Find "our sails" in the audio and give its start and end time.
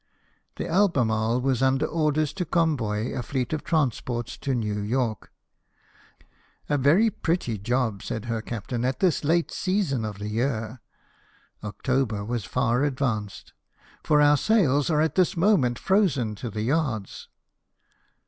14.23-14.89